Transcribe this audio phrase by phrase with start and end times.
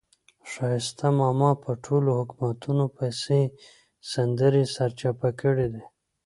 [0.51, 3.41] ښایسته ماما په ټولو حکومتونو پسې
[4.11, 5.83] سندرې سرچپه کړې دي.